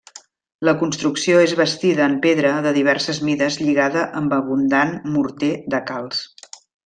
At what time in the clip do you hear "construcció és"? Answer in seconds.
0.83-1.51